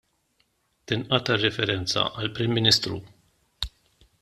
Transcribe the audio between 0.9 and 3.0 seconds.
Tinqata' r-referenza għall-Prim Ministru.